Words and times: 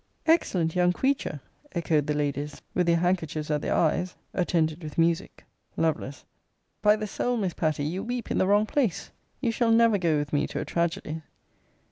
Excellent 0.25 0.75
young 0.75 0.91
creature! 0.91 1.41
echoed 1.73 2.07
the 2.07 2.15
Ladies, 2.15 2.59
with 2.73 2.87
their 2.87 2.95
handkerchiefs 2.97 3.51
at 3.51 3.61
their 3.61 3.75
eyes, 3.75 4.15
attended 4.33 4.83
with 4.83 4.97
music. 4.97 5.45
Lovel. 5.77 6.11
By 6.81 6.95
my 6.95 7.05
soul, 7.05 7.37
Miss 7.37 7.53
Patty, 7.53 7.83
you 7.83 8.01
weep 8.01 8.31
in 8.31 8.39
the 8.39 8.47
wrong 8.47 8.65
place: 8.65 9.11
you 9.41 9.51
shall 9.51 9.71
never 9.71 9.99
go 9.99 10.17
with 10.17 10.33
me 10.33 10.47
to 10.47 10.59
a 10.59 10.65
tragedy. 10.65 11.21